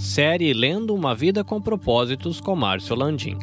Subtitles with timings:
[0.00, 3.38] Série Lendo uma Vida com Propósitos com Márcio Landim.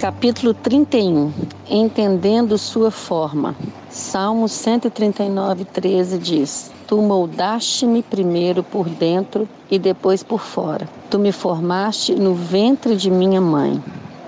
[0.00, 1.30] Capítulo 31
[1.68, 3.54] Entendendo Sua Forma.
[3.90, 10.88] Salmo 139, 13 diz: Tu moldaste-me primeiro por dentro e depois por fora.
[11.10, 13.78] Tu me formaste no ventre de minha mãe.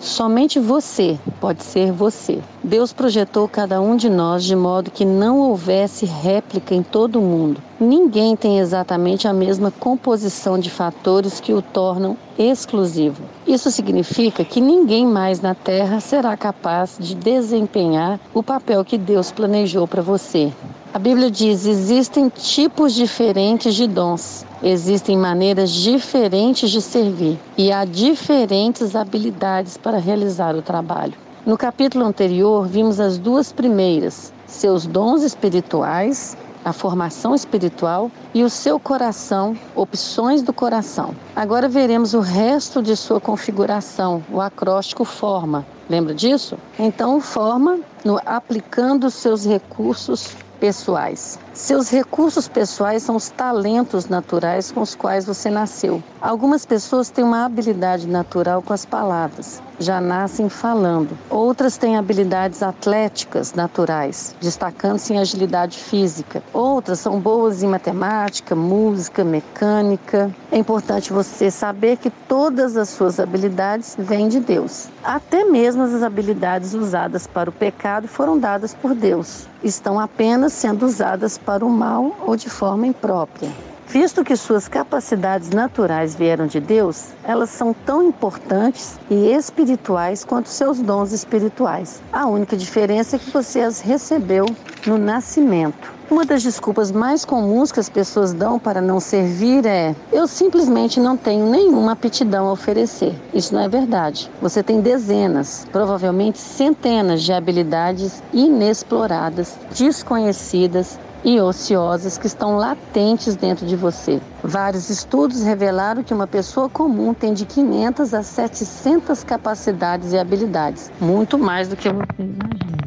[0.00, 2.38] Somente você pode ser você.
[2.62, 7.22] Deus projetou cada um de nós de modo que não houvesse réplica em todo o
[7.22, 7.60] mundo.
[7.80, 13.22] Ninguém tem exatamente a mesma composição de fatores que o tornam exclusivo.
[13.46, 19.32] Isso significa que ninguém mais na Terra será capaz de desempenhar o papel que Deus
[19.32, 20.52] planejou para você.
[20.92, 27.84] A Bíblia diz: existem tipos diferentes de dons, existem maneiras diferentes de servir e há
[27.84, 31.12] diferentes habilidades para realizar o trabalho.
[31.44, 38.48] No capítulo anterior, vimos as duas primeiras: seus dons espirituais, a formação espiritual e o
[38.48, 41.14] seu coração, opções do coração.
[41.36, 45.66] Agora veremos o resto de sua configuração, o acróstico forma.
[45.88, 46.56] Lembra disso?
[46.78, 51.38] Então, forma no aplicando seus recursos pessoais.
[51.58, 56.00] Seus recursos pessoais são os talentos naturais com os quais você nasceu.
[56.20, 61.18] Algumas pessoas têm uma habilidade natural com as palavras, já nascem falando.
[61.28, 66.44] Outras têm habilidades atléticas naturais, destacando-se em agilidade física.
[66.52, 70.32] Outras são boas em matemática, música, mecânica.
[70.52, 74.88] É importante você saber que todas as suas habilidades vêm de Deus.
[75.02, 79.48] Até mesmo as habilidades usadas para o pecado foram dadas por Deus.
[79.62, 83.50] Estão apenas sendo usadas para o mal ou de forma imprópria.
[83.86, 90.50] Visto que suas capacidades naturais vieram de Deus, elas são tão importantes e espirituais quanto
[90.50, 92.02] seus dons espirituais.
[92.12, 94.44] A única diferença é que você as recebeu
[94.86, 95.90] no nascimento.
[96.10, 101.00] Uma das desculpas mais comuns que as pessoas dão para não servir é: eu simplesmente
[101.00, 103.14] não tenho nenhuma aptidão a oferecer.
[103.32, 104.30] Isso não é verdade.
[104.42, 113.66] Você tem dezenas, provavelmente centenas de habilidades inexploradas, desconhecidas e ociosas que estão latentes dentro
[113.66, 114.18] de você.
[114.42, 120.90] Vários estudos revelaram que uma pessoa comum tem de 500 a 700 capacidades e habilidades,
[120.98, 122.78] muito mais do que você imagina.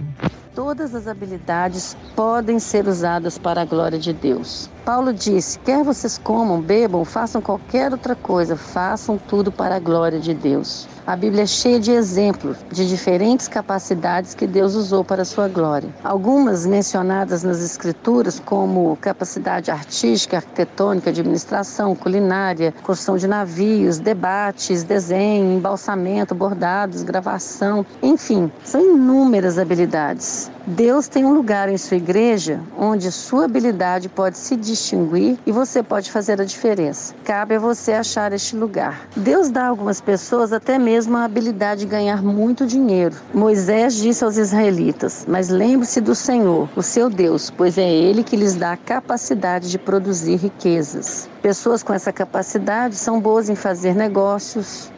[0.56, 4.72] Todas as habilidades podem ser usadas para a glória de Deus.
[4.86, 10.20] Paulo disse: quer vocês comam, bebam, façam qualquer outra coisa, façam tudo para a glória
[10.20, 10.88] de Deus.
[11.06, 15.48] A Bíblia é cheia de exemplos de diferentes capacidades que Deus usou para a sua
[15.48, 15.90] glória.
[16.04, 25.58] Algumas mencionadas nas Escrituras, como capacidade artística, arquitetônica, administração, culinária, construção de navios, debates, desenho,
[25.58, 30.52] embalsamento, bordados, gravação, enfim, são inúmeras habilidades.
[30.68, 35.84] Deus tem um lugar em sua igreja onde sua habilidade pode se distinguir e você
[35.84, 37.14] pode fazer a diferença.
[37.24, 39.08] Cabe a você achar este lugar.
[39.16, 43.16] Deus dá a algumas pessoas até mesmo a habilidade de ganhar muito dinheiro.
[43.34, 48.36] Moisés disse aos israelitas: Mas lembre-se do Senhor, o seu Deus, pois é Ele que
[48.36, 51.30] lhes dá a capacidade de produzir riquezas.
[51.42, 54.92] Pessoas com essa capacidade são boas em fazer negócios,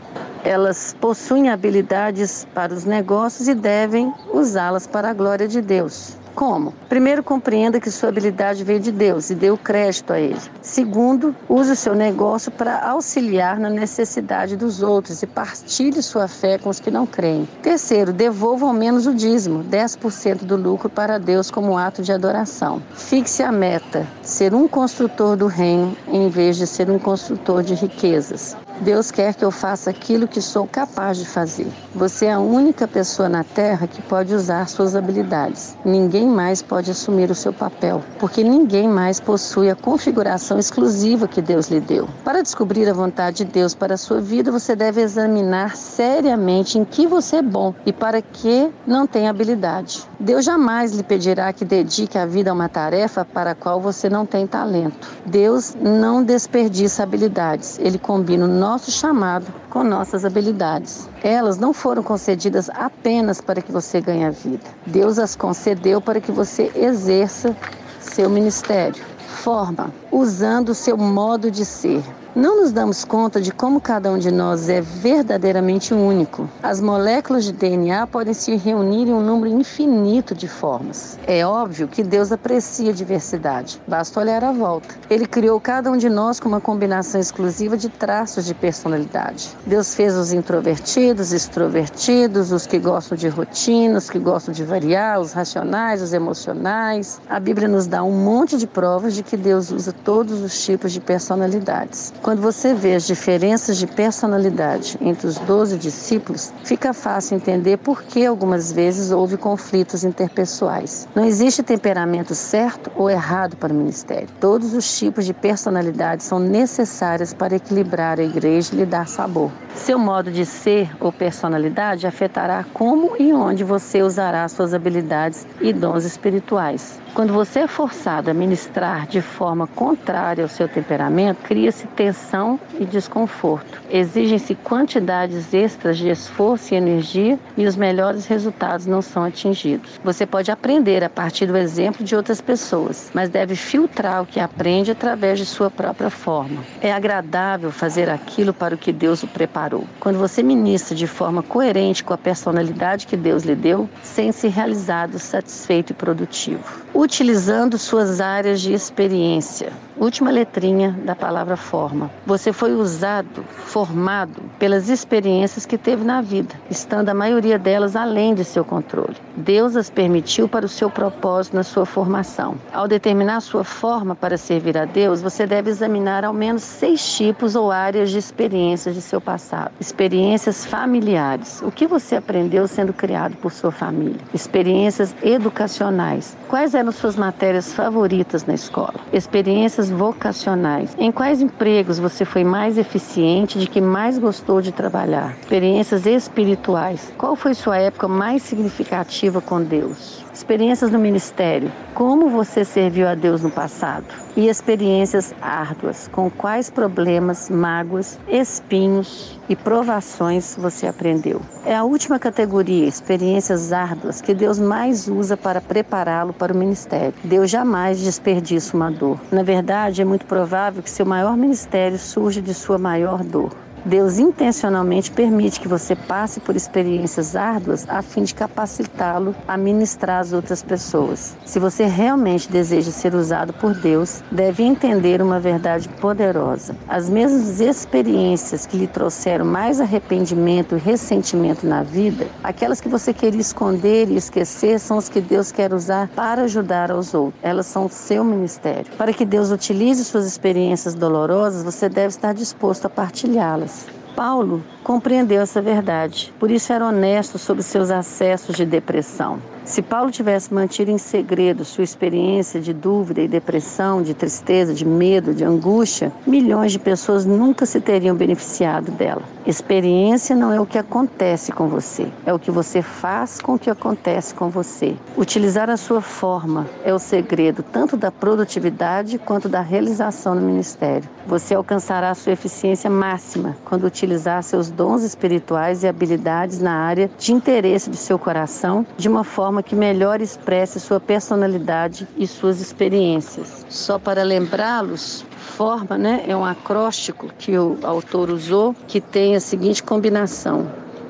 [0.43, 6.17] elas possuem habilidades para os negócios e devem usá-las para a glória de Deus.
[6.35, 6.73] Como?
[6.89, 10.39] Primeiro, compreenda que sua habilidade veio de Deus e dê o crédito a Ele.
[10.61, 16.57] Segundo, use o seu negócio para auxiliar na necessidade dos outros e partilhe sua fé
[16.57, 17.47] com os que não creem.
[17.61, 22.81] Terceiro, devolva ao menos o dízimo, 10% do lucro para Deus como ato de adoração.
[22.93, 27.75] Fixe a meta, ser um construtor do reino em vez de ser um construtor de
[27.75, 28.57] riquezas.
[28.81, 31.67] Deus quer que eu faça aquilo que sou capaz de fazer.
[31.93, 35.77] Você é a única pessoa na Terra que pode usar suas habilidades.
[35.85, 41.41] Ninguém mais pode assumir o seu papel, porque ninguém mais possui a configuração exclusiva que
[41.41, 42.07] Deus lhe deu.
[42.23, 46.83] Para descobrir a vontade de Deus para a sua vida, você deve examinar seriamente em
[46.83, 50.03] que você é bom e para que não tem habilidade.
[50.19, 54.09] Deus jamais lhe pedirá que dedique a vida a uma tarefa para a qual você
[54.09, 55.09] não tem talento.
[55.25, 57.77] Deus não desperdiça habilidades.
[57.79, 61.09] Ele combina nosso chamado com nossas habilidades.
[61.21, 64.63] Elas não foram concedidas apenas para que você ganhe a vida.
[64.85, 67.53] Deus as concedeu para que você exerça
[67.99, 69.03] seu ministério.
[69.27, 72.01] Forma, usando o seu modo de ser.
[72.35, 76.49] Não nos damos conta de como cada um de nós é verdadeiramente único.
[76.63, 81.19] As moléculas de DNA podem se reunir em um número infinito de formas.
[81.27, 84.95] É óbvio que Deus aprecia a diversidade, basta olhar à volta.
[85.11, 89.55] Ele criou cada um de nós com uma combinação exclusiva de traços de personalidade.
[89.63, 95.19] Deus fez os introvertidos, extrovertidos, os que gostam de rotina, os que gostam de variar,
[95.19, 97.21] os racionais, os emocionais.
[97.29, 100.91] A Bíblia nos dá um monte de provas de que Deus usa todos os tipos
[100.91, 102.11] de personalidades.
[102.23, 108.01] Quando você vê as diferenças de personalidade entre os doze discípulos, fica fácil entender por
[108.01, 111.05] que algumas vezes houve conflitos interpessoais.
[111.13, 114.29] Não existe temperamento certo ou errado para o ministério.
[114.39, 119.51] Todos os tipos de personalidade são necessárias para equilibrar a igreja e lhe dar sabor.
[119.75, 125.73] Seu modo de ser ou personalidade afetará como e onde você usará suas habilidades e
[125.73, 127.01] dons espirituais.
[127.13, 132.85] Quando você é forçado a ministrar de forma contrária ao seu temperamento, cria-se tensão e
[132.85, 133.81] desconforto.
[133.89, 139.99] Exigem-se quantidades extras de esforço e energia e os melhores resultados não são atingidos.
[140.03, 144.39] Você pode aprender a partir do exemplo de outras pessoas, mas deve filtrar o que
[144.39, 146.63] aprende através de sua própria forma.
[146.81, 149.85] É agradável fazer aquilo para o que Deus o preparou.
[149.99, 155.17] Quando você ministra de forma coerente com a personalidade que Deus lhe deu, sente-se realizado,
[155.17, 159.73] satisfeito e produtivo utilizando suas áreas de experiência.
[159.97, 162.02] Última letrinha da palavra forma.
[162.25, 168.33] Você foi usado, formado pelas experiências que teve na vida, estando a maioria delas além
[168.33, 169.15] de seu controle.
[169.35, 172.55] Deus as permitiu para o seu propósito na sua formação.
[172.71, 177.55] Ao determinar sua forma para servir a Deus, você deve examinar ao menos seis tipos
[177.55, 179.71] ou áreas de experiências de seu passado.
[179.79, 181.61] Experiências familiares.
[181.61, 184.19] O que você aprendeu sendo criado por sua família?
[184.33, 186.37] Experiências educacionais.
[186.47, 188.95] Quais eram suas matérias favoritas na escola?
[189.11, 190.95] Experiências vocacionais.
[190.97, 195.35] Em quais empregos você foi mais eficiente, de que mais gostou de trabalhar?
[195.41, 197.11] Experiências espirituais.
[197.17, 200.23] Qual foi sua época mais significativa com Deus?
[200.33, 204.05] experiências no ministério, como você serviu a Deus no passado
[204.35, 211.39] e experiências árduas, com quais problemas, mágoas, espinhos e provações você aprendeu.
[211.65, 217.13] É a última categoria, experiências árduas, que Deus mais usa para prepará-lo para o ministério.
[217.23, 219.19] Deus jamais desperdiça uma dor.
[219.31, 223.62] Na verdade, é muito provável que seu maior ministério surja de sua maior dor.
[223.85, 230.21] Deus intencionalmente permite que você passe por experiências árduas a fim de capacitá-lo a ministrar
[230.21, 231.35] às outras pessoas.
[231.45, 236.77] Se você realmente deseja ser usado por Deus, deve entender uma verdade poderosa.
[236.87, 243.13] As mesmas experiências que lhe trouxeram mais arrependimento e ressentimento na vida, aquelas que você
[243.13, 247.33] queria esconder e esquecer, são as que Deus quer usar para ajudar aos outros.
[247.43, 248.93] Elas são seu ministério.
[248.97, 253.72] Para que Deus utilize suas experiências dolorosas, você deve estar disposto a partilhá-las.
[254.15, 259.39] Paulo compreendeu essa verdade, por isso era honesto sobre seus acessos de depressão.
[259.65, 264.85] Se Paulo tivesse mantido em segredo sua experiência de dúvida e depressão, de tristeza, de
[264.85, 269.21] medo, de angústia, milhões de pessoas nunca se teriam beneficiado dela.
[269.45, 273.59] Experiência não é o que acontece com você, é o que você faz com o
[273.59, 274.95] que acontece com você.
[275.17, 281.09] Utilizar a sua forma é o segredo tanto da produtividade quanto da realização no ministério.
[281.25, 287.33] Você alcançará sua eficiência máxima quando utilizar seus dons espirituais e habilidades na área de
[287.33, 292.59] interesse de seu coração de uma forma forma que melhor expresse sua personalidade e suas
[292.59, 293.63] experiências.
[293.69, 299.39] Só para lembrá-los, forma né, é um acróstico que o autor usou que tem a
[299.39, 300.65] seguinte combinação: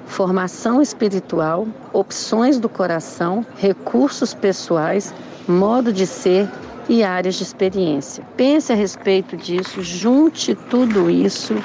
[0.05, 5.13] formação espiritual, opções do coração, recursos pessoais,
[5.47, 6.49] modo de ser
[6.89, 8.25] e áreas de experiência.
[8.35, 11.55] Pense a respeito disso, junte tudo isso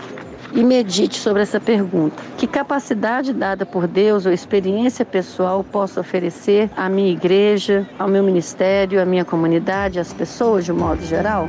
[0.53, 2.23] e medite sobre essa pergunta.
[2.37, 8.23] Que capacidade dada por Deus ou experiência pessoal posso oferecer à minha igreja, ao meu
[8.23, 11.49] ministério, à minha comunidade, às pessoas de um modo geral?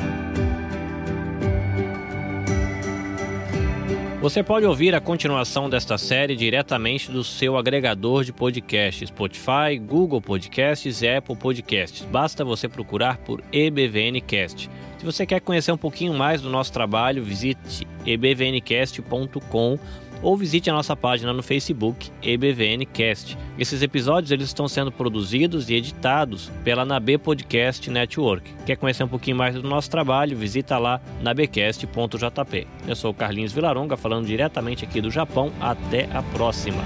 [4.22, 10.20] Você pode ouvir a continuação desta série diretamente do seu agregador de podcasts, Spotify, Google
[10.20, 12.04] Podcasts e Apple Podcasts.
[12.04, 14.70] Basta você procurar por EBVNcast.
[15.00, 19.80] Se você quer conhecer um pouquinho mais do nosso trabalho, visite ebvncast.com
[20.22, 23.38] ou visite a nossa página no Facebook EBVNcast.
[23.58, 28.54] Esses episódios eles estão sendo produzidos e editados pela Nabe Podcast Network.
[28.66, 30.38] Quer conhecer um pouquinho mais do nosso trabalho?
[30.38, 32.68] Visita lá nabecast.jp.
[32.86, 35.50] Eu sou o Carlinhos Vilaronga falando diretamente aqui do Japão.
[35.62, 36.84] Até a próxima.